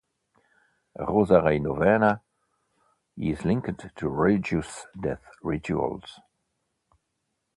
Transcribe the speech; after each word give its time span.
Rosary 0.97 1.59
Novena 1.59 2.21
is 3.17 3.45
linked 3.45 3.95
to 3.97 4.09
religious 4.09 4.87
death 4.99 5.21
rituals. 5.43 6.19